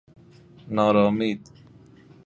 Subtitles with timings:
[0.69, 1.41] نارامید